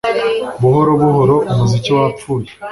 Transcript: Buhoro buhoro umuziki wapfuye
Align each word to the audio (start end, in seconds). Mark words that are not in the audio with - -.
Buhoro 0.61 0.91
buhoro 1.01 1.35
umuziki 1.51 1.89
wapfuye 1.97 2.49